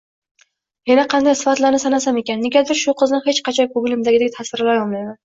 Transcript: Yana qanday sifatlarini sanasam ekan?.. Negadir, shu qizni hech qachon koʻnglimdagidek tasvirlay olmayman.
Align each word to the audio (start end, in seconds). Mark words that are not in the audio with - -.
Yana 0.91 1.01
qanday 1.13 1.35
sifatlarini 1.41 1.81
sanasam 1.83 2.17
ekan?.. 2.21 2.41
Negadir, 2.45 2.79
shu 2.85 2.95
qizni 3.03 3.21
hech 3.29 3.43
qachon 3.51 3.71
koʻnglimdagidek 3.77 4.35
tasvirlay 4.39 4.83
olmayman. 4.87 5.15